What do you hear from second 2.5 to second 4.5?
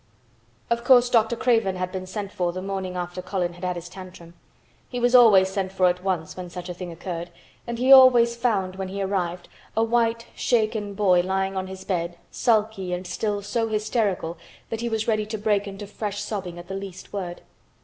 the morning after Colin had had his tantrum.